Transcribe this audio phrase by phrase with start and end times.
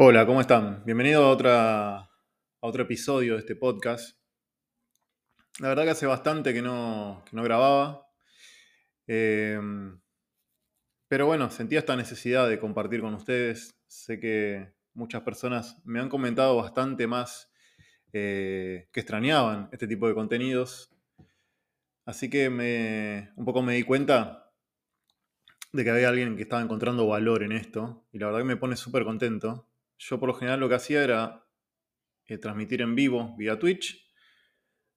[0.00, 0.84] Hola, ¿cómo están?
[0.84, 2.08] Bienvenido a, otra, a
[2.60, 4.16] otro episodio de este podcast.
[5.58, 8.06] La verdad que hace bastante que no, que no grababa.
[9.08, 10.00] Em,
[11.08, 13.74] pero bueno, sentía esta necesidad de compartir con ustedes.
[13.88, 17.50] Sé que muchas personas me han comentado bastante más
[18.12, 20.92] eh, que extrañaban este tipo de contenidos.
[22.04, 24.52] Así que me, un poco me di cuenta
[25.72, 28.06] de que había alguien que estaba encontrando valor en esto.
[28.12, 29.67] Y la verdad que me pone súper contento.
[29.98, 31.46] Yo por lo general lo que hacía era
[32.26, 34.08] eh, transmitir en vivo vía Twitch,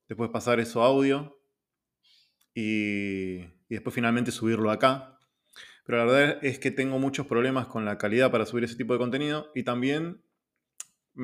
[0.08, 1.42] después pasar eso audio
[2.54, 5.18] y, y después finalmente subirlo acá.
[5.86, 8.94] Pero la verdad es que tengo muchos problemas con la calidad para subir ese tipo
[8.94, 10.24] de contenido y también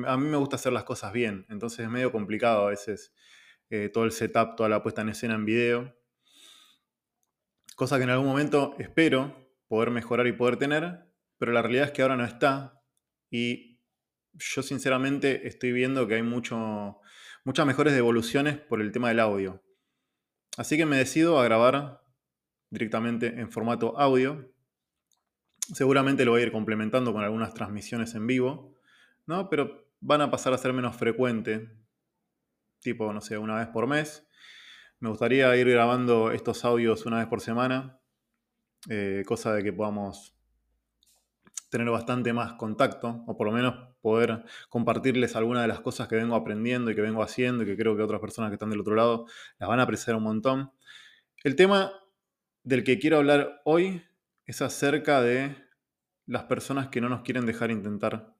[0.06, 3.14] a mí me gusta hacer las cosas bien, entonces es medio complicado a veces
[3.70, 5.94] eh, todo el setup, toda la puesta en escena en video.
[7.76, 11.92] Cosa que en algún momento espero poder mejorar y poder tener, pero la realidad es
[11.92, 12.82] que ahora no está
[13.30, 13.67] y
[14.34, 17.00] yo sinceramente estoy viendo que hay mucho,
[17.44, 19.62] muchas mejores devoluciones por el tema del audio.
[20.56, 22.02] Así que me decido a grabar
[22.70, 24.52] directamente en formato audio.
[25.72, 28.74] Seguramente lo voy a ir complementando con algunas transmisiones en vivo,
[29.26, 29.48] ¿no?
[29.50, 31.70] Pero van a pasar a ser menos frecuente,
[32.80, 34.26] tipo, no sé, una vez por mes.
[35.00, 38.00] Me gustaría ir grabando estos audios una vez por semana,
[38.88, 40.34] eh, cosa de que podamos
[41.70, 46.16] tener bastante más contacto, o por lo menos poder compartirles algunas de las cosas que
[46.16, 48.80] vengo aprendiendo y que vengo haciendo y que creo que otras personas que están del
[48.80, 49.26] otro lado
[49.58, 50.72] las van a apreciar un montón.
[51.44, 51.92] El tema
[52.62, 54.02] del que quiero hablar hoy
[54.46, 55.56] es acerca de
[56.26, 58.34] las personas que no nos quieren dejar intentar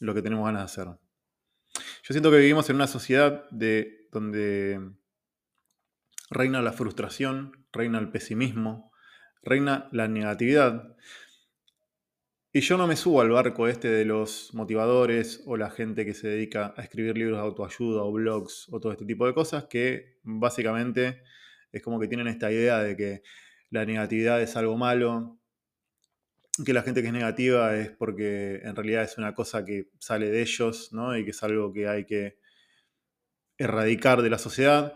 [0.00, 0.98] lo que tenemos ganas de hacer.
[2.02, 4.80] Yo siento que vivimos en una sociedad de, donde
[6.30, 8.92] reina la frustración, reina el pesimismo,
[9.42, 10.96] reina la negatividad.
[12.50, 16.14] Y yo no me subo al barco este de los motivadores o la gente que
[16.14, 19.66] se dedica a escribir libros de autoayuda o blogs o todo este tipo de cosas
[19.66, 21.22] que básicamente
[21.72, 23.22] es como que tienen esta idea de que
[23.70, 25.38] la negatividad es algo malo,
[26.64, 30.30] que la gente que es negativa es porque en realidad es una cosa que sale
[30.30, 31.16] de ellos, ¿no?
[31.18, 32.38] Y que es algo que hay que
[33.58, 34.94] erradicar de la sociedad.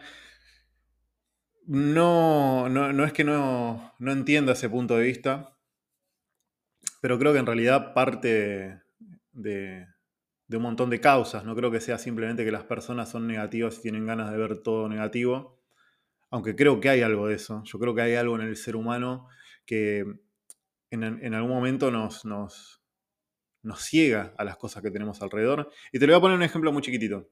[1.67, 5.57] No, no, es que no, no entienda ese punto de vista,
[7.03, 8.81] pero creo que en realidad parte
[9.33, 9.89] de,
[10.49, 11.45] un montón de causas.
[11.45, 14.63] No creo que sea simplemente que las personas son negativas y tienen ganas de ver
[14.63, 15.61] todo negativo.
[16.31, 17.61] Aunque creo que hay algo de eso.
[17.65, 19.27] Yo creo que hay algo en el ser humano
[19.67, 20.05] que
[20.91, 22.81] en, algún momento nos, nos,
[23.63, 25.73] nos ciega a las cosas que tenemos alrededor.
[25.91, 27.29] Y te lo voy a poner un ejemplo muy chiquitito.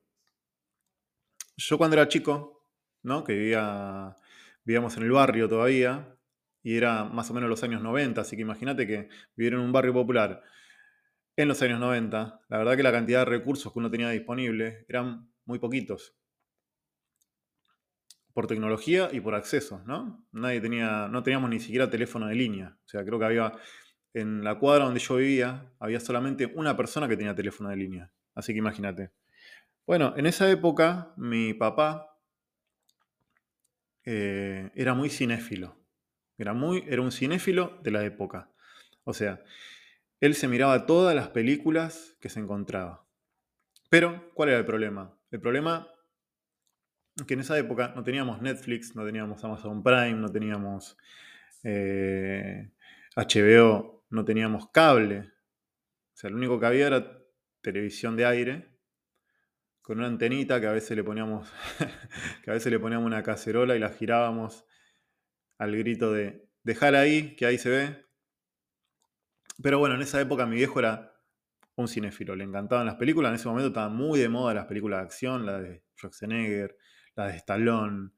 [1.56, 2.66] Yo cuando era chico,
[3.04, 3.22] ¿no?
[3.22, 4.16] que vivía,
[4.64, 6.16] vivíamos en el barrio todavía,
[6.62, 9.72] y era más o menos los años 90, así que imagínate que vivir en un
[9.72, 10.42] barrio popular
[11.42, 14.84] en los años 90, la verdad que la cantidad de recursos que uno tenía disponible
[14.88, 16.14] eran muy poquitos.
[18.34, 20.26] Por tecnología y por acceso, ¿no?
[20.32, 22.76] Nadie tenía, no teníamos ni siquiera teléfono de línea.
[22.84, 23.52] O sea, creo que había,
[24.12, 28.12] en la cuadra donde yo vivía, había solamente una persona que tenía teléfono de línea.
[28.34, 29.10] Así que imagínate.
[29.86, 32.18] Bueno, en esa época mi papá
[34.04, 35.79] eh, era muy cinéfilo.
[36.40, 38.50] Era, muy, era un cinéfilo de la época.
[39.04, 39.44] O sea,
[40.20, 43.06] él se miraba todas las películas que se encontraba.
[43.90, 45.14] Pero, ¿cuál era el problema?
[45.30, 45.86] El problema
[47.14, 50.96] es que en esa época no teníamos Netflix, no teníamos Amazon Prime, no teníamos
[51.62, 52.70] HBO, eh,
[54.08, 55.18] no teníamos cable.
[55.18, 57.18] O sea, lo único que había era
[57.60, 58.78] televisión de aire
[59.82, 61.52] con una antenita que a veces le poníamos
[62.44, 64.64] que a veces le poníamos una cacerola y la girábamos
[65.60, 68.06] al grito de dejar ahí, que ahí se ve.
[69.62, 71.12] Pero bueno, en esa época mi viejo era
[71.76, 75.00] un cinéfilo, le encantaban las películas, en ese momento estaban muy de moda las películas
[75.00, 76.78] de acción, la de Schwarzenegger,
[77.14, 78.10] la de Stallone,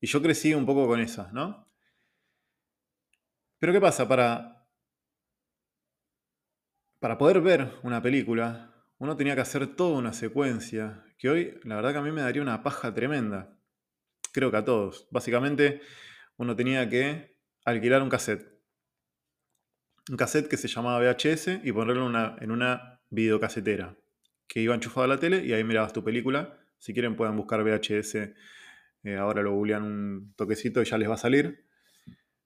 [0.00, 1.70] y yo crecí un poco con esas, ¿no?
[3.60, 4.08] Pero ¿qué pasa?
[4.08, 4.66] Para,
[6.98, 11.76] para poder ver una película, uno tenía que hacer toda una secuencia, que hoy la
[11.76, 13.56] verdad que a mí me daría una paja tremenda.
[14.32, 15.06] Creo que a todos.
[15.12, 15.80] Básicamente
[16.36, 18.46] uno tenía que alquilar un cassette.
[20.10, 22.06] Un cassette que se llamaba VHS y ponerlo
[22.40, 23.96] en una, videocasetera
[24.48, 26.58] que iba enchufado a la tele y ahí mirabas tu película.
[26.78, 28.34] Si quieren pueden buscar VHS,
[29.04, 31.64] eh, ahora lo googlean un toquecito y ya les va a salir.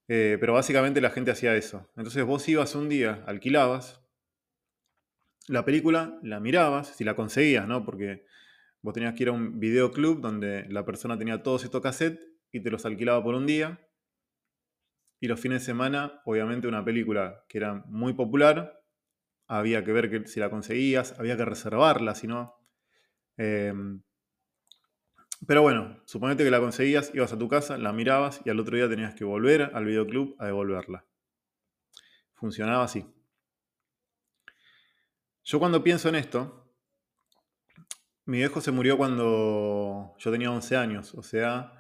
[0.09, 1.91] Eh, pero básicamente la gente hacía eso.
[1.97, 4.03] Entonces vos ibas un día, alquilabas
[5.49, 7.85] la película, la mirabas, si la conseguías, ¿no?
[7.85, 8.27] Porque
[8.83, 12.61] vos tenías que ir a un videoclub donde la persona tenía todos estos cassettes y
[12.61, 13.81] te los alquilaba por un día.
[15.21, 18.81] Y los fines de semana, obviamente, una película que era muy popular,
[19.49, 22.55] había que ver que, si la conseguías, había que reservarla, si no.
[23.37, 24.03] Em,
[25.47, 28.77] pero bueno, suponete que la conseguías, ibas a tu casa, la mirabas y al otro
[28.77, 31.05] día tenías que volver al videoclub a devolverla.
[32.35, 33.07] Funcionaba así.
[35.45, 36.69] Yo cuando pienso en esto,
[38.27, 41.78] mi viejo se murió cuando yo tenía 11 años, o sea,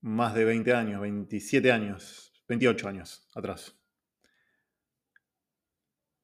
[0.00, 3.74] más de 20 años, 27 años, 28 años atrás.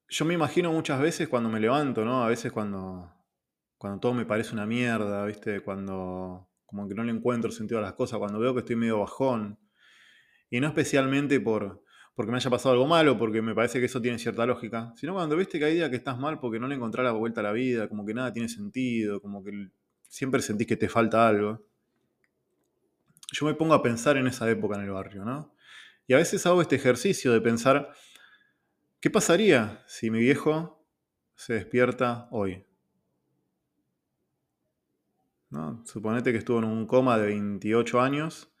[0.07, 2.23] Yo me imagino muchas veces cuando me levanto, ¿no?
[2.23, 3.11] A veces cuando,
[3.77, 5.61] cuando todo me parece una mierda, ¿viste?
[5.61, 8.99] Cuando como que no le encuentro sentido a las cosas, cuando veo que estoy medio
[8.99, 9.59] bajón.
[10.49, 11.83] Y no especialmente por,
[12.15, 15.13] porque me haya pasado algo malo, porque me parece que eso tiene cierta lógica, sino
[15.13, 17.43] cuando viste que hay días que estás mal porque no le encontrás la vuelta a
[17.43, 19.69] la vida, como que nada tiene sentido, como que
[20.07, 21.65] siempre sentís que te falta algo.
[23.35, 25.53] Yo me pongo a pensar en esa época en el barrio, ¿no?
[26.07, 27.91] Y a veces hago este ejercicio de pensar,
[29.01, 30.87] ¿qué pasaría si mi viejo
[31.35, 32.65] se despierta hoy?
[35.49, 35.85] ¿No?
[35.85, 38.55] Suponete que estuvo en un coma de 28 años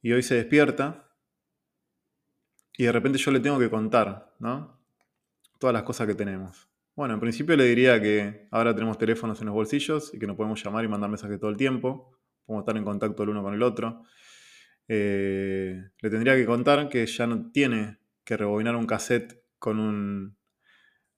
[0.00, 1.12] y hoy se despierta
[2.78, 4.80] y de repente yo le tengo que contar, ¿no?
[5.58, 6.66] Todas las cosas que tenemos.
[6.94, 10.36] Bueno, en principio le diría que ahora tenemos teléfonos en los bolsillos y que nos
[10.36, 12.16] podemos llamar y mandar mensajes todo el tiempo.
[12.46, 14.04] Podemos estar en contacto el uno con el otro.
[14.88, 20.36] Eh, le tendría que contar que ya no tiene que rebobinar un cassette con un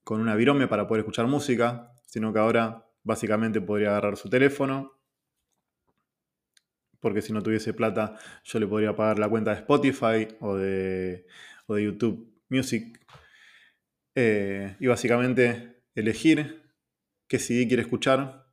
[0.02, 4.98] con una virome para poder escuchar música, sino que ahora básicamente podría agarrar su teléfono,
[6.98, 11.26] porque si no tuviese plata yo le podría pagar la cuenta de Spotify o de,
[11.68, 12.98] de YouTube Music.
[14.14, 16.72] Eh, y básicamente elegir
[17.28, 18.47] qué CD quiere escuchar,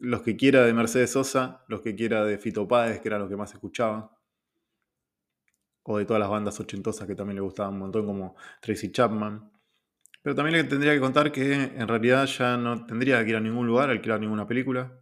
[0.00, 3.28] los que quiera de Mercedes Sosa, los que quiera de Fito Páez, que era lo
[3.28, 4.16] que más escuchaba,
[5.82, 9.50] o de todas las bandas ochentosas que también le gustaban un montón, como Tracy Chapman.
[10.22, 13.40] Pero también le tendría que contar que en realidad ya no tendría que ir a
[13.40, 15.00] ningún lugar, alquilar ninguna película,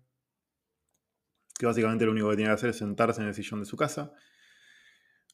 [1.58, 3.76] que básicamente lo único que tiene que hacer es sentarse en el sillón de su
[3.76, 4.12] casa,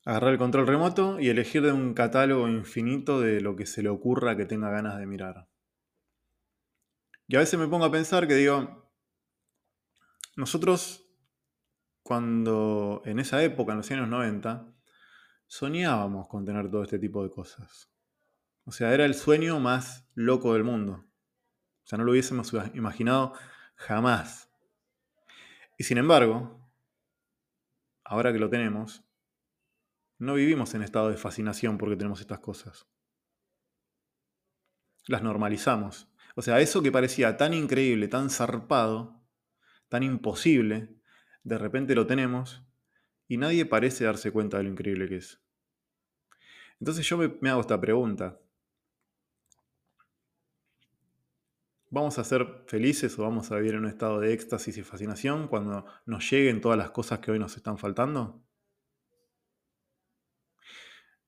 [0.05, 3.89] agarrar el control remoto y elegir de un catálogo infinito de lo que se le
[3.89, 5.49] ocurra que tenga ganas de mirar.
[7.27, 8.84] Y a veces me pongo a pensar que digo,
[10.37, 11.05] nosotros
[12.03, 14.75] cuando en esa época, en los años 90,
[15.47, 17.91] soñábamos con tener todo este tipo de cosas.
[18.65, 21.05] O sea, era el sueño más loco del mundo.
[21.85, 23.35] O sea, no lo hubiésemos imaginado
[23.77, 24.51] jamás.
[25.79, 26.71] Y sin embargo,
[28.05, 29.05] ahora que lo tenemos,
[30.19, 32.87] no vivimos en estado de fascinación porque tenemos estas cosas.
[35.07, 36.09] Las normalizamos.
[36.37, 39.24] O sea, eso que parecía tan increíble, tan zarpado,
[39.95, 40.89] tan imposible,
[41.45, 42.67] de repente lo tenemos
[43.29, 45.41] y nadie parece darse cuenta de lo increíble que es.
[46.81, 48.41] Entonces yo me, hago esta pregunta.
[51.91, 55.47] ¿Vamos a ser felices o vamos a vivir en un estado de éxtasis y fascinación
[55.47, 58.43] cuando nos lleguen todas las cosas que hoy nos están faltando?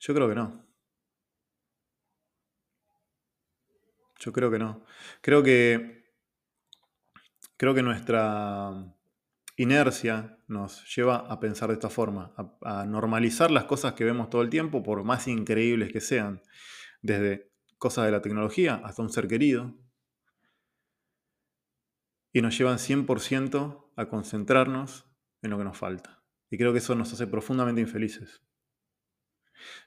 [0.01, 0.67] Yo creo que no.
[4.19, 4.85] Yo creo que no.
[5.21, 5.96] Creo que
[7.57, 8.95] creo que nuestra
[9.57, 14.31] inercia nos lleva a pensar de esta forma, a, a, normalizar las cosas que vemos
[14.31, 16.43] todo el tiempo, por más increíbles que sean,
[17.03, 19.75] desde cosas de la tecnología hasta un ser querido,
[22.33, 25.07] y nos llevan 100% a concentrarnos
[25.41, 26.23] en lo que nos falta.
[26.51, 28.43] Y creo que eso nos hace profundamente infelices.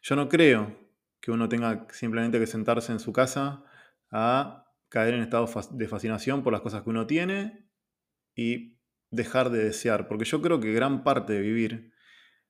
[0.01, 0.75] Yo no creo
[1.19, 3.63] que uno tenga simplemente que sentarse en su casa
[4.11, 7.69] a caer en estado de fascinación por las cosas que uno tiene
[8.35, 8.77] y
[9.11, 10.07] dejar de desear.
[10.07, 11.93] Porque yo creo que gran parte de vivir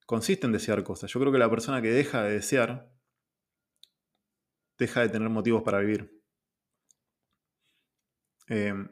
[0.06, 1.12] consiste en desear cosas.
[1.12, 2.92] Yo creo que la persona que deja de desear
[4.78, 6.10] deja de tener motivos para vivir.
[8.48, 8.90] Em,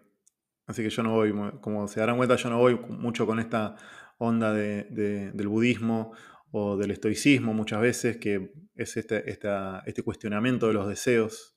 [0.68, 3.76] Así que yo no voy, como se darán cuenta, yo no voy mucho con esta
[4.18, 6.12] onda del budismo
[6.52, 11.57] o del estoicismo muchas veces, que es este, este cuestionamiento de los deseos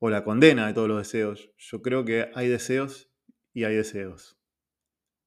[0.00, 1.52] o la condena de todos los deseos.
[1.58, 3.12] Yo creo que hay deseos
[3.52, 4.38] y hay deseos.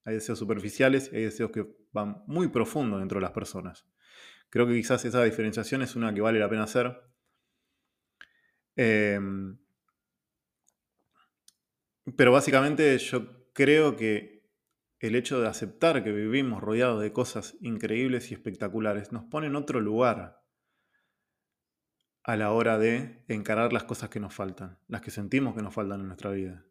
[0.03, 3.87] Hay deseos superficiales y hay deseos que van muy profundo dentro de las personas.
[4.49, 6.91] Creo que quizás esa diferenciación es una que vale la pena hacer.
[8.75, 9.57] Em,
[12.17, 14.43] pero básicamente yo creo que
[14.99, 19.55] el hecho de aceptar que vivimos rodeados de cosas increíbles y espectaculares nos pone en
[19.55, 20.42] otro lugar
[22.23, 25.73] a la hora de encarar las cosas que nos faltan, las que sentimos que nos
[25.73, 26.65] faltan en nuestra vida.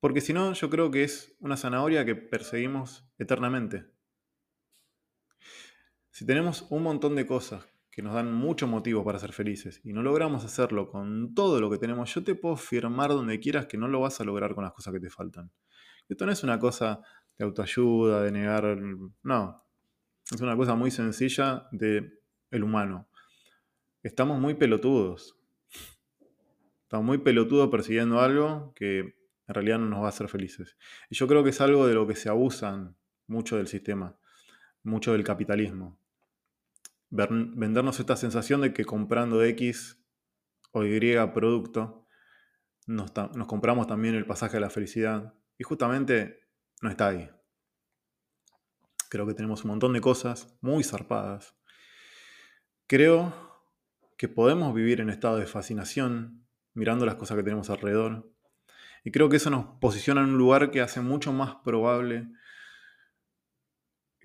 [0.00, 3.86] Porque si no, yo creo que es una zanahoria que perseguimos eternamente.
[6.10, 9.92] Si tenemos un montón de cosas que nos dan muchos motivos para ser felices y
[9.92, 13.76] no logramos hacerlo con todo lo que tenemos, yo te puedo firmar donde quieras que
[13.76, 15.50] no lo vas a lograr con las cosas que te faltan.
[16.08, 17.00] Esto no es una cosa
[17.36, 18.78] de autoayuda, de negar,
[19.22, 19.64] no.
[20.30, 23.08] Es una cosa muy sencilla de el humano.
[24.02, 25.36] Estamos muy pelotudos.
[26.82, 30.76] Estamos muy pelotudos persiguiendo algo que en realidad no nos va a hacer felices.
[31.10, 34.18] Y yo creo que es algo de lo que se abusan mucho del sistema,
[34.82, 36.00] mucho del capitalismo
[37.10, 40.02] vendernos esta sensación de que comprando X
[40.72, 42.06] o Y producto,
[42.86, 43.12] nos,
[43.46, 45.34] compramos también el pasaje a la felicidad.
[45.56, 46.40] Y justamente
[46.80, 47.28] no está ahí.
[49.10, 51.56] Creo que tenemos un montón de cosas muy zarpadas.
[52.86, 53.47] Creo
[54.18, 56.44] que podemos vivir en estado de fascinación
[56.74, 58.30] mirando las cosas que tenemos alrededor.
[59.04, 62.28] Y creo que eso nos posiciona en un lugar que hace mucho más probable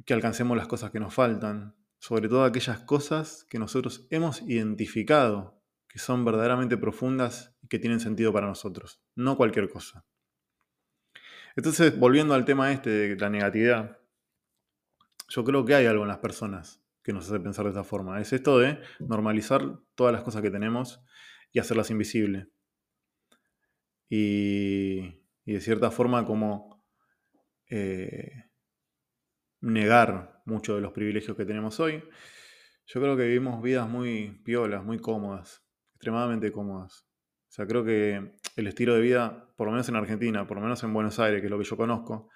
[0.06, 5.62] que alcancemos las cosas que nos faltan, sobre todo aquellas cosas que nosotros hemos identificado,
[5.88, 10.06] que son verdaderamente profundas y que tienen sentido para nosotros, no cualquier cosa.
[11.56, 14.00] Entonces, volviendo al tema este de la negatividad,
[15.30, 18.20] yo creo que hay algo en las personas que nos hace pensar de esta forma.
[18.22, 21.04] Es esto de normalizar todas las cosas que tenemos
[21.52, 22.48] y hacerlas invisibles.
[24.10, 26.86] Y, de cierta forma como
[27.70, 28.46] eh,
[29.60, 32.04] negar muchos de los privilegios que tenemos hoy.
[32.86, 37.08] Yo creo que vivimos vidas muy piolas, muy cómodas, extremadamente cómodas.
[37.50, 40.64] O sea, creo que el estilo de vida, por lo menos en Argentina, por lo
[40.64, 42.30] menos en Buenos Aires, que es lo que yo conozco,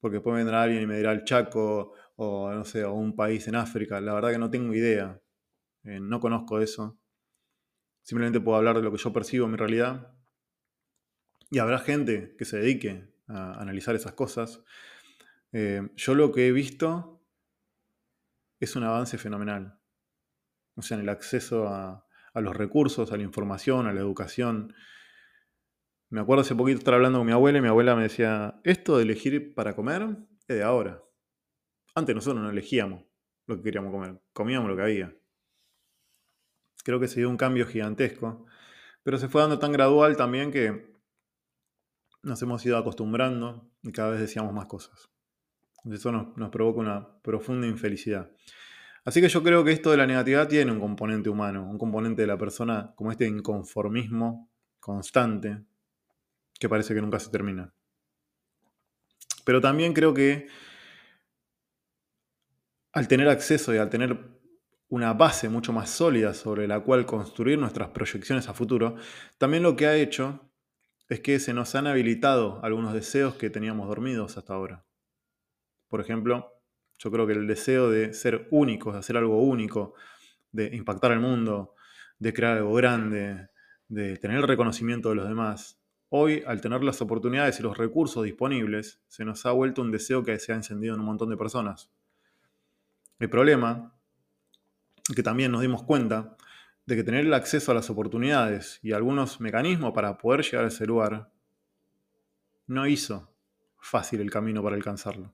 [0.00, 3.48] porque después vendrá alguien y me dirá el Chaco o no sé, o un país
[3.48, 5.20] en África, la verdad que no tengo idea,
[5.84, 6.98] eh, no conozco eso.
[8.02, 10.14] Simplemente puedo hablar de lo que yo percibo en mi realidad.
[11.50, 14.62] Y habrá gente que se dedique a analizar esas cosas.
[15.52, 17.22] Eh, yo lo que he visto
[18.58, 19.78] es un avance fenomenal.
[20.74, 24.74] O sea, en el acceso a, los recursos, a la información, a la educación.
[26.08, 28.96] Me acuerdo hace poquito estar hablando con mi abuela y mi abuela me decía, esto
[28.96, 30.16] de elegir para comer
[30.48, 31.02] es de ahora.
[31.94, 33.04] Antes nosotros no elegíamos
[33.46, 35.14] lo que queríamos comer, comíamos lo que había.
[36.84, 38.46] Creo que se dio un cambio gigantesco,
[39.02, 40.92] pero se fue dando tan gradual también que
[42.22, 45.10] nos hemos ido acostumbrando y cada vez decíamos más cosas.
[45.90, 48.30] Eso nos, provoca una profunda infelicidad.
[49.04, 52.22] Así que yo creo que esto de la negatividad tiene un componente humano, un componente
[52.22, 55.64] de la persona como este inconformismo constante
[56.58, 57.74] que parece que nunca se termina.
[59.44, 60.46] Pero también creo que
[62.92, 64.18] al tener acceso y al tener
[64.88, 68.96] una base mucho más sólida sobre la cual construir nuestras proyecciones a futuro,
[69.38, 70.52] también lo que ha hecho
[71.08, 74.84] es que se nos han habilitado algunos deseos que teníamos dormidos hasta ahora.
[75.88, 76.52] Por ejemplo,
[76.98, 79.94] yo creo que el deseo de ser únicos, de hacer algo único,
[80.52, 81.74] de impactar al mundo,
[82.18, 83.48] de crear algo grande,
[83.88, 88.24] de tener el reconocimiento de los demás, hoy, al tener las oportunidades y los recursos
[88.24, 91.36] disponibles, se nos ha vuelto un deseo que se ha encendido en un montón de
[91.38, 91.90] personas.
[93.22, 93.94] El problema
[95.14, 96.36] que también nos dimos cuenta
[96.86, 100.68] de que tener el acceso a las oportunidades y algunos mecanismos para poder llegar a
[100.68, 101.30] ese lugar
[102.66, 103.32] no hizo
[103.78, 105.32] fácil el camino para alcanzarlo.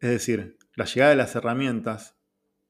[0.00, 2.16] Es decir, la llegada de las herramientas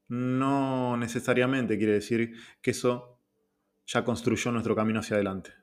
[0.08, 3.18] no necesariamente quiere decir que eso
[3.86, 5.54] ya construyó nuestro camino hacia adelante.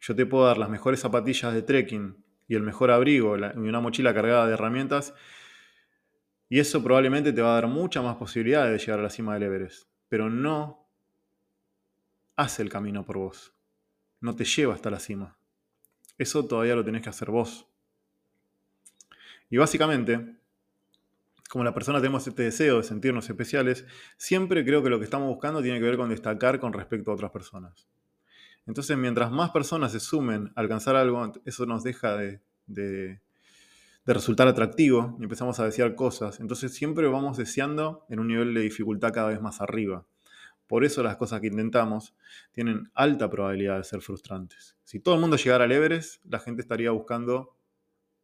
[0.00, 3.80] Yo te puedo dar las mejores zapatillas de trekking y el mejor abrigo y una
[3.80, 5.14] mochila cargada de herramientas
[6.48, 9.34] y eso probablemente te va a dar muchas más posibilidades de llegar a la cima
[9.34, 10.88] del Everest, pero no
[12.36, 13.54] hace el camino por vos,
[14.20, 15.38] no te lleva hasta la cima.
[16.18, 17.66] Eso todavía lo tenés que hacer vos.
[19.50, 20.36] Y básicamente,
[21.48, 23.84] como la persona tenemos este deseo de sentirnos especiales,
[24.16, 27.14] siempre creo que lo que estamos buscando tiene que ver con destacar con respecto a
[27.14, 27.88] otras personas.
[28.66, 33.20] Entonces, mientras más personas se sumen a alcanzar algo, eso nos deja de, de,
[34.14, 36.40] resultar atractivo y empezamos a desear cosas.
[36.40, 40.06] Entonces, siempre vamos deseando en un nivel de dificultad cada vez más arriba.
[40.66, 42.14] Por eso las cosas que intentamos
[42.52, 44.76] tienen alta probabilidad de ser frustrantes.
[44.84, 47.56] Si todo el mundo llegara al Everest, la gente estaría buscando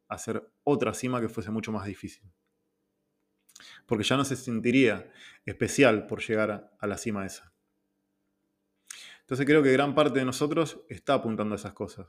[0.09, 2.29] hacer otra cima que fuese mucho más difícil.
[3.85, 5.09] Porque ya no se sentiría
[5.45, 7.53] especial por llegar a, la cima esa.
[9.21, 12.07] Entonces creo que gran parte de nosotros está apuntando a esas cosas.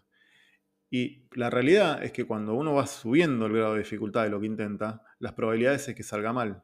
[0.90, 4.40] Y la realidad es que cuando uno va subiendo el grado de dificultad de lo
[4.40, 6.62] que intenta, las probabilidades es que salga mal.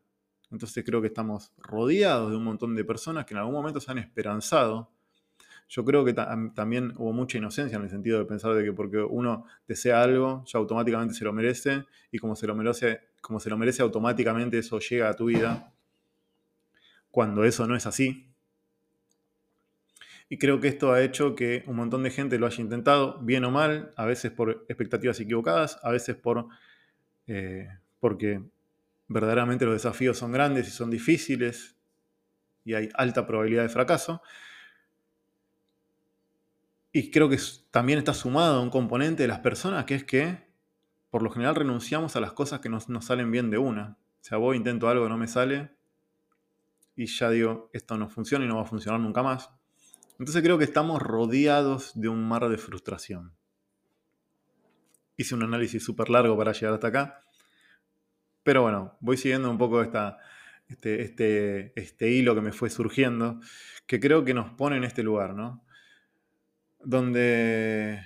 [0.50, 3.90] Entonces creo que estamos rodeados de un montón de personas que en algún momento se
[3.90, 4.92] han esperanzado
[5.70, 8.98] yo creo que también hubo mucha inocencia en el sentido de pensar de que porque
[8.98, 13.50] uno desea algo, ya automáticamente se lo merece, y como se lo merece, como se
[13.50, 15.72] lo merece automáticamente eso llega a tu vida.
[17.10, 18.29] cuando eso no es así.
[20.32, 23.44] Y creo que esto ha hecho que un montón de gente lo haya intentado, bien
[23.44, 26.46] o mal, a veces por expectativas equivocadas, a veces por,
[27.26, 27.68] eh,
[27.98, 28.40] porque
[29.08, 31.76] verdaderamente los desafíos son grandes y son difíciles
[32.64, 34.22] y hay alta probabilidad de fracaso.
[36.92, 37.38] Y creo que
[37.72, 40.48] también está sumado un componente de las personas que es que
[41.10, 43.98] por lo general renunciamos a las cosas que nos, nos salen bien de una.
[44.20, 45.70] O sea, voy, intento algo, no me sale
[46.94, 49.50] y ya digo, esto no funciona y no va a funcionar nunca más.
[50.20, 53.32] Entonces creo que estamos rodeados de un mar de frustración.
[55.16, 57.24] Hice un análisis súper largo para llegar hasta acá.
[58.42, 60.18] Pero bueno, voy siguiendo un poco esta,
[60.68, 63.40] este, este, este hilo que me fue surgiendo,
[63.86, 65.64] que creo que nos pone en este lugar, ¿no?
[66.84, 68.02] Donde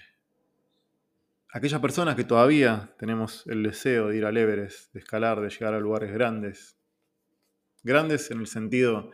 [1.49, 5.75] aquellas personas que todavía tenemos el deseo de ir al Everest, de escalar, de llegar
[5.75, 6.78] a lugares grandes,
[7.83, 9.11] grandes en el sentido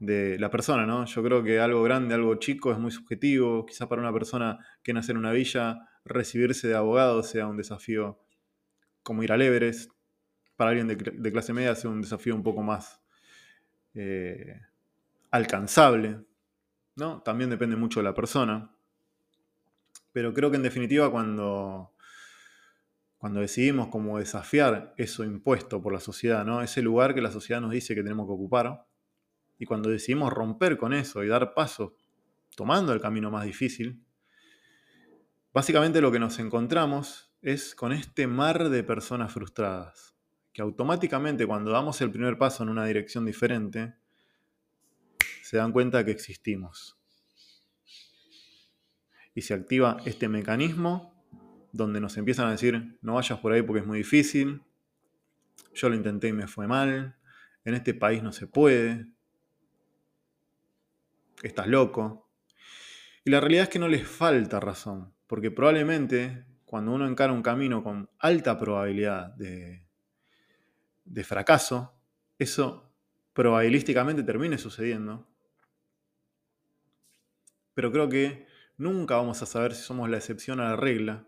[0.00, 1.04] de la persona, ¿no?
[1.04, 3.66] Yo creo que algo grande, algo chico es muy subjetivo.
[3.66, 8.18] Quizás para una persona que nace en una villa, recibirse de abogado sea un desafío
[9.02, 9.92] como ir al Everest.
[10.56, 13.00] Para alguien de, clase media sea un desafío un poco más
[13.94, 14.60] eh,
[15.30, 16.20] alcanzable,
[16.96, 17.20] ¿no?
[17.22, 18.70] También depende mucho de la persona.
[20.12, 21.92] Pero creo que en definitiva cuando,
[23.18, 26.62] cuando decidimos como desafiar eso impuesto por la sociedad, ¿no?
[26.62, 28.86] Ese lugar que la sociedad nos dice que tenemos que ocupar,
[29.60, 31.94] y cuando decidimos romper con eso y dar paso
[32.56, 34.02] tomando el camino más difícil,
[35.52, 40.16] básicamente lo que nos encontramos es con este mar de personas frustradas,
[40.54, 43.94] que automáticamente cuando damos el primer paso en una dirección diferente,
[45.42, 46.98] se dan cuenta que existimos.
[49.34, 51.22] Y se activa este mecanismo
[51.70, 54.62] donde nos empiezan a decir, no vayas por ahí porque es muy difícil,
[55.74, 57.18] yo lo intenté y me fue mal,
[57.66, 59.06] en este país no se puede,
[61.42, 62.30] estás loco.
[63.24, 67.42] Y la realidad es que no les falta razón, porque probablemente cuando uno encara un
[67.42, 69.86] camino con alta probabilidad de,
[71.04, 72.00] de fracaso,
[72.38, 72.92] eso
[73.32, 75.28] probabilísticamente termine sucediendo.
[77.74, 81.26] Pero creo que nunca vamos a saber si somos la excepción a la regla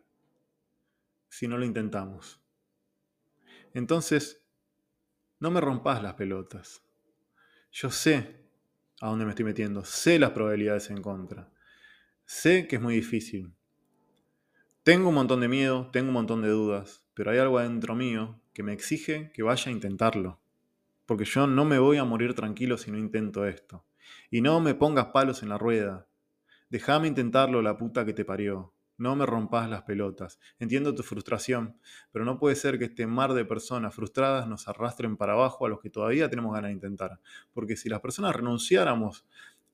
[1.29, 2.41] si no lo intentamos.
[3.75, 4.45] Entonces,
[5.39, 6.85] no me rompas las pelotas.
[7.71, 8.42] Yo sé
[9.03, 9.85] a dónde me estoy metiendo.
[9.85, 11.51] Sé las probabilidades en contra.
[12.25, 13.53] Sé que es muy difícil.
[14.85, 18.41] Tengo un montón de miedo, tengo un montón de dudas, pero hay algo adentro mío
[18.53, 20.41] que me exige que vaya a intentarlo.
[21.05, 23.85] Porque yo no me voy a morir tranquilo si no intento esto.
[24.31, 26.07] Y no me pongas palos en la rueda.
[26.71, 28.72] Déjame intentarlo, la puta que te parió.
[28.99, 30.39] No me rompas las pelotas.
[30.59, 31.77] Entiendo tu frustración,
[32.13, 35.69] pero no puede ser que este mar de personas frustradas nos arrastren para abajo a
[35.69, 37.19] los que todavía tenemos ganas de intentar.
[37.53, 39.25] Porque si las personas renunciáramos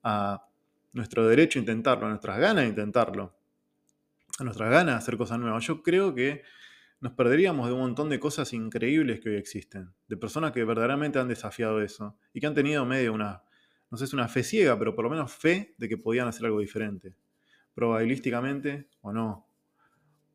[0.03, 0.45] a
[0.93, 3.35] nuestro derecho a intentarlo, a nuestras ganas de intentarlo,
[4.39, 6.41] a nuestras ganas de hacer cosas nuevas, yo creo que
[7.01, 11.19] nos perderíamos de un montón de cosas increíbles que hoy existen, de personas que verdaderamente
[11.19, 13.43] han desafiado eso y que han tenido medio una,
[13.89, 16.45] no sé, es una fe ciega, pero por lo menos fe de que podían hacer
[16.45, 17.15] algo diferente
[17.79, 19.47] probabilísticamente o no.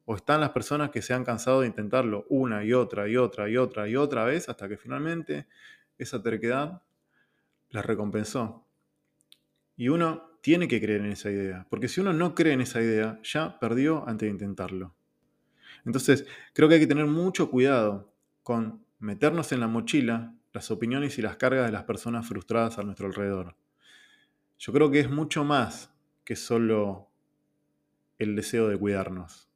[0.07, 3.51] O están las personas que se han cansado de intentarlo una y otra y otra
[3.51, 5.47] y otra y otra vez hasta que finalmente
[5.99, 6.81] esa terquedad
[7.69, 8.67] las recompensó.
[9.77, 12.81] Y uno tiene que creer en esa idea, porque si uno no cree en esa
[12.81, 14.95] idea, ya perdió antes de intentarlo.
[15.85, 18.11] Entonces, creo que hay que tener mucho cuidado
[18.43, 22.85] con meternos en la mochila las opiniones y las cargas de las personas frustradas a
[22.85, 23.55] nuestro alrededor.
[24.59, 25.91] Yo creo que es mucho más
[26.25, 27.11] que solo
[28.19, 29.49] el deseo de cuidarnos.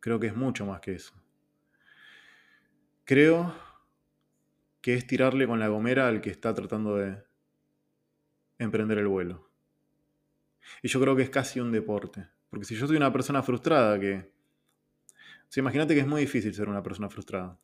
[0.00, 1.14] Creo que es mucho más que eso.
[3.04, 3.54] Creo
[4.80, 7.22] que es tirarle con la gomera al que está tratando de
[8.58, 9.50] emprender el vuelo.
[10.82, 12.28] Y yo creo que es casi un deporte.
[12.50, 14.30] Porque si yo soy una persona frustrada que...
[15.54, 17.58] O imagínate que es muy difícil ser una persona frustrada.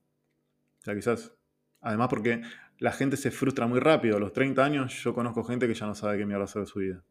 [0.80, 1.32] O sea, quizás...
[1.80, 2.42] Además porque
[2.78, 4.16] la gente se frustra muy rápido.
[4.16, 6.66] A los 30 años yo conozco gente que ya no sabe qué mierda hacer de
[6.66, 7.04] su vida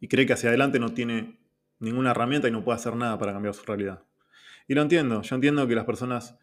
[0.00, 1.38] y cree que hacia adelante no tiene
[1.80, 4.04] ninguna herramienta y no puede hacer nada para cambiar su realidad.
[4.66, 6.38] Y lo entiendo, yo entiendo que las personas,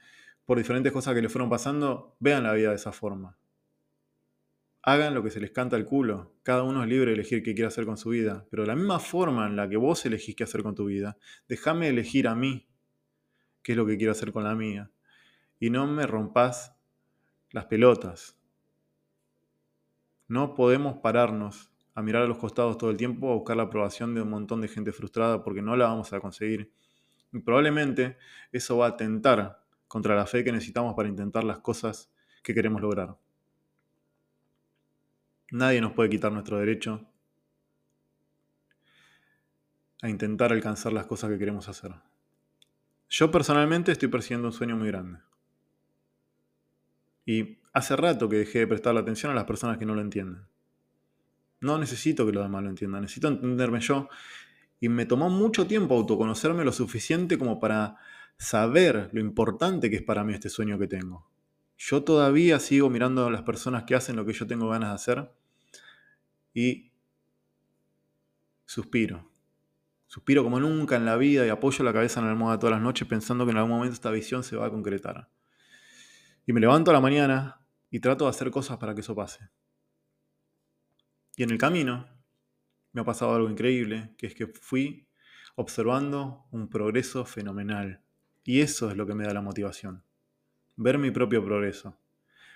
[0.45, 3.37] por diferentes cosas que le fueron pasando, vean la vida de esa forma.
[4.81, 6.35] Hagan lo que se les canta el culo.
[6.43, 8.45] Cada uno es libre de elegir qué quiere hacer con su vida.
[8.51, 11.17] Pero de la misma forma en la que vos elegís qué hacer con tu vida,
[11.47, 12.67] déjame elegir a mí
[13.63, 14.91] qué es lo que quiero hacer con la mía.
[15.59, 16.75] Y no me rompas
[17.49, 18.37] las pelotas.
[20.27, 24.13] No podemos pararnos a mirar a los costados todo el tiempo, a buscar la aprobación
[24.13, 26.71] de un montón de gente frustrada porque no la vamos a conseguir.
[27.31, 28.17] Y probablemente
[28.51, 32.11] eso va a atentar contra la fe que necesitamos para intentar las cosas
[32.43, 33.17] que queremos lograr.
[35.51, 37.07] Nadie nos puede quitar nuestro derecho
[40.01, 41.93] a intentar alcanzar las cosas que queremos hacer.
[43.07, 45.19] Yo personalmente estoy persiguiendo un sueño muy grande.
[47.25, 50.01] Y hace rato que dejé de prestar la atención a las personas que no lo
[50.01, 50.45] entienden.
[51.65, 54.07] No necesito que los demás lo entiendan, necesito entenderme yo.
[54.79, 57.97] Y me tomó mucho tiempo autoconocerme lo suficiente como para
[58.37, 61.27] saber lo importante que es para mí este sueño que tengo.
[61.75, 64.95] Yo todavía sigo mirando a las personas que hacen lo que yo tengo ganas de
[64.95, 65.31] hacer
[66.53, 66.91] y
[68.65, 69.27] suspiro.
[70.05, 72.81] Suspiro como nunca en la vida y apoyo la cabeza en la almohada todas las
[72.83, 75.29] noches pensando que en algún momento esta visión se va a concretar.
[76.45, 79.49] Y me levanto a la mañana y trato de hacer cosas para que eso pase.
[81.35, 82.07] Y en el camino
[82.91, 85.07] me ha pasado algo increíble, que es que fui
[85.55, 88.01] observando un progreso fenomenal.
[88.43, 90.03] Y eso es lo que me da la motivación.
[90.75, 91.97] Ver mi propio progreso.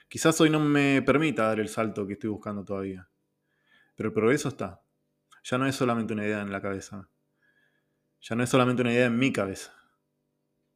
[0.07, 3.09] Quizás hoy no me permita dar el salto que estoy buscando todavía.
[3.95, 4.81] Pero el progreso está.
[5.43, 7.09] Ya no es solamente una idea en la cabeza.
[8.21, 9.79] Ya no es solamente una idea en mi cabeza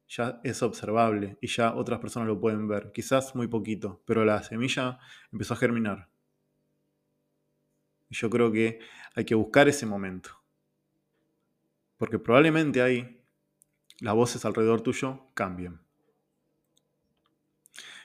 [0.08, 2.92] ya es observable y ya otras personas lo pueden ver.
[2.92, 4.98] Quizás muy poquito, pero la semilla
[5.32, 6.08] empezó a germinar.
[8.14, 8.78] Yo creo que
[9.14, 10.30] hay que buscar ese momento.
[11.96, 13.20] Porque probablemente ahí
[14.00, 15.80] las voces alrededor tuyo cambien.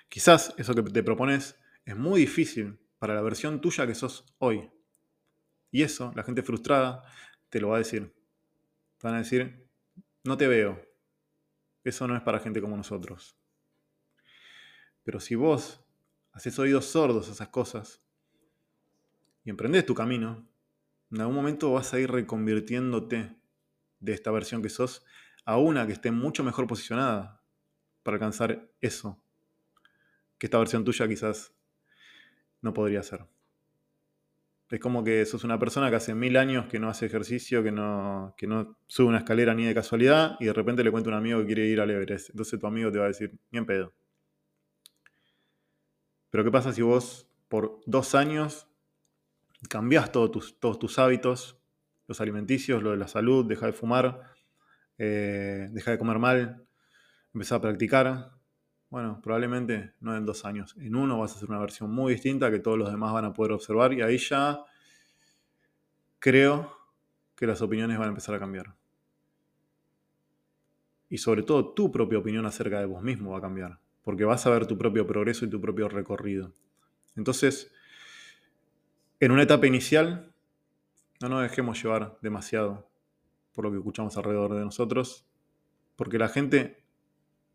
[0.07, 4.69] Quizás eso que te propones es muy difícil para la versión tuya que sos hoy.
[5.71, 7.03] Y eso, la gente frustrada
[7.49, 8.13] te lo va a decir.
[8.97, 9.69] Te van a decir,
[10.23, 10.83] no te veo,
[11.83, 13.37] eso no es para gente como nosotros.
[15.03, 15.81] Pero si vos
[16.31, 18.01] haces oídos sordos a esas cosas
[19.43, 20.47] y emprendés tu camino,
[21.11, 23.35] en algún momento vas a ir reconvirtiéndote
[23.99, 25.05] de esta versión que sos
[25.45, 27.41] a una que esté mucho mejor posicionada
[28.03, 29.21] para alcanzar eso
[30.39, 31.53] que esta versión tuya quizás
[32.61, 33.25] no podría ser.
[34.69, 37.71] Es como que sos una persona que hace mil años que no hace ejercicio, que
[37.71, 41.13] no, que no sube una escalera ni de casualidad, y de repente le cuenta a
[41.13, 42.29] un amigo que quiere ir al Everest.
[42.29, 43.93] Entonces tu amigo te va a decir, ni en pedo.
[46.29, 48.67] Pero ¿qué pasa si vos por dos años
[49.67, 51.59] cambiás todos tus, todos tus hábitos,
[52.07, 54.21] los alimenticios, lo de la salud, deja de fumar,
[54.97, 56.65] eh, deja de comer mal,
[57.33, 58.31] empezás a practicar?
[58.89, 60.75] Bueno, probablemente no en dos años.
[60.79, 63.33] En uno vas a hacer una versión muy distinta que todos los demás van a
[63.33, 64.63] poder observar y ahí ya
[66.17, 66.75] creo
[67.35, 68.75] que las opiniones van a empezar a cambiar.
[71.07, 74.45] Y sobre todo tu propia opinión acerca de vos mismo va a cambiar, porque vas
[74.45, 76.53] a ver tu propio progreso y tu propio recorrido.
[77.15, 77.71] Entonces,
[79.19, 80.33] en una etapa inicial,
[81.21, 82.89] no nos dejemos llevar demasiado
[83.53, 85.25] por lo que escuchamos alrededor de nosotros,
[85.97, 86.85] porque la gente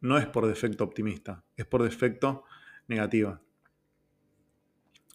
[0.00, 2.44] no es por defecto optimista, es por defecto
[2.88, 3.40] negativa.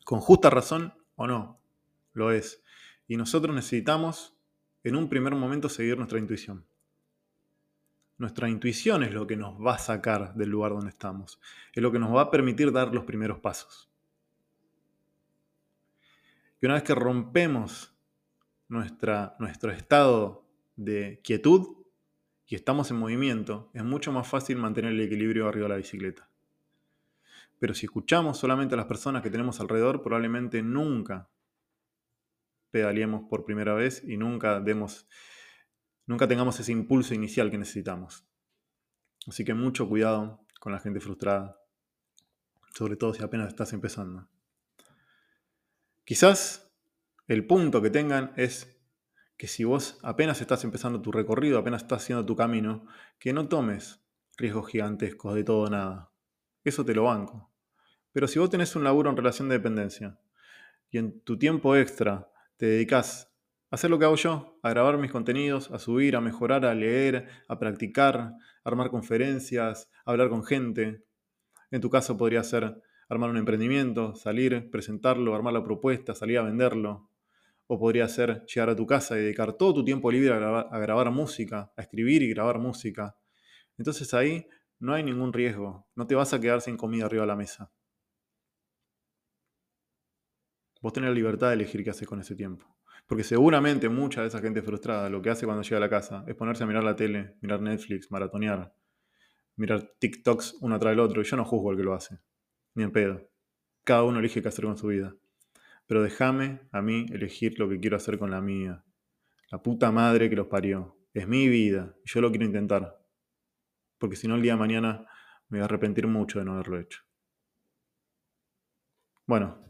[0.04, 1.60] Con justa razón o no,
[2.14, 2.64] lo es.
[3.08, 4.36] Y nosotros necesitamos
[4.84, 6.66] en un primer momento seguir nuestra intuición.
[8.18, 11.40] Nuestra intuición es lo que nos va a sacar del lugar donde estamos,
[11.74, 13.89] es lo que nos va a permitir dar los primeros pasos.
[16.62, 17.96] Y una vez que rompemos
[18.68, 20.46] nuestra, nuestro estado
[20.76, 21.80] de quietud,
[22.50, 26.30] y estamos en movimiento, es mucho más fácil mantener el equilibrio arriba de la bicicleta.
[27.60, 31.30] Pero si escuchamos solamente a las personas que tenemos alrededor, probablemente nunca
[32.72, 35.08] pedaleemos por primera vez y nunca demos,
[36.08, 38.26] nunca tengamos ese impulso inicial que necesitamos.
[39.28, 41.62] Así que mucho cuidado con la gente frustrada,
[42.74, 44.28] sobre todo si apenas estás empezando.
[46.10, 46.74] Quizás
[47.28, 48.82] el punto que tengan es
[49.38, 52.88] que si vos apenas estás empezando tu recorrido, apenas estás haciendo tu camino,
[53.20, 54.04] que no tomes
[54.36, 56.12] riesgos gigantescos de todo o nada.
[56.64, 57.54] Eso te lo banco.
[58.12, 60.20] Pero si vos tenés un laburo en relación de dependencia
[60.90, 63.32] y en tu tiempo extra te dedicas
[63.70, 66.74] a hacer lo que hago yo, a grabar mis contenidos, a subir, a mejorar, a
[66.74, 71.06] leer, a practicar, a armar conferencias, a hablar con gente.
[71.70, 76.44] En tu caso podría ser armar un emprendimiento, salir, presentarlo, armar la propuesta, salir a
[76.44, 77.10] venderlo,
[77.72, 81.12] o podría ser llegar a tu casa y dedicar todo tu tiempo libre a grabar,
[81.12, 83.16] música, a escribir y grabar música.
[83.78, 84.48] Entonces ahí
[84.80, 85.88] no hay ningún riesgo.
[85.96, 87.72] No te vas a quedar sin comida arriba de la mesa.
[90.82, 92.66] Vos tenés la libertad de elegir qué haces con ese tiempo.
[93.06, 96.24] Porque seguramente mucha de esa gente frustrada lo que hace cuando llega a la casa
[96.28, 98.74] es ponerse a mirar la tele, mirar Netflix, maratonear,
[99.58, 101.22] mirar TikToks uno tras el otro.
[101.22, 102.20] Y yo no juzgo al que lo hace.
[102.76, 103.30] Ni en pedo.
[103.84, 105.16] Cada uno elige qué hacer con su vida
[105.90, 108.86] pero déjame a mí elegir lo que quiero hacer con la mía.
[109.50, 110.96] La puta madre que los parió.
[111.16, 113.04] Es mi vida y yo lo quiero intentar.
[113.98, 115.08] Porque si no, el día de mañana
[115.48, 117.02] me voy a arrepentir mucho de no haberlo hecho.
[119.26, 119.66] Bueno,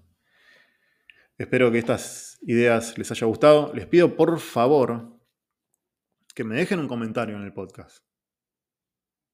[1.38, 3.74] espero que estas ideas les haya gustado.
[3.74, 5.18] Les pido por favor
[6.36, 8.04] que me dejen un comentario en el podcast.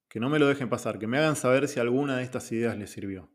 [0.08, 2.78] Que no me lo dejen pasar, que me hagan saber si alguna de estas ideas
[2.78, 3.35] les sirvió.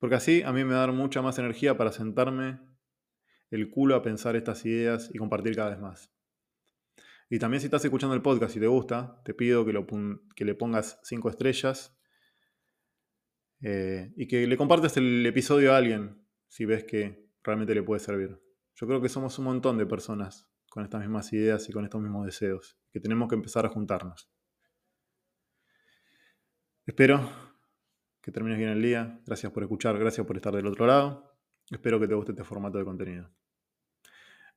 [0.00, 2.58] Porque así a mí me va a dar mucha más energía para sentarme
[3.50, 6.12] el culo a pensar estas ideas y compartir cada vez más.
[7.28, 10.98] Y también si estás escuchando el podcast y te gusta, te pido que, le pongas
[11.04, 11.96] 5 estrellas
[13.60, 18.00] eh, y que le compartas el episodio a alguien si ves que realmente le puede
[18.00, 18.40] servir.
[18.74, 22.00] Yo creo que somos un montón de personas con estas mismas ideas y con estos
[22.00, 24.32] mismos deseos, que tenemos que empezar a juntarnos.
[26.86, 27.49] Espero
[28.20, 29.20] que termines bien el día.
[29.26, 31.36] Gracias por escuchar, gracias por estar del otro lado.
[31.70, 33.30] Espero que te guste este formato de contenido.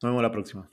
[0.02, 0.70] Nos vemos la próxima.